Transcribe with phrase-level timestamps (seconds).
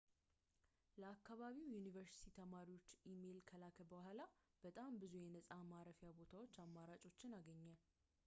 [1.01, 4.19] ለአከባቢው ዩኒቨርስቲ ተማሪዎችን ኢሜይል ከላከ በኋላ
[4.65, 7.63] በጣም ብዙ የነጻ ማረፊያ ቦታ አማራጮችን አገኘ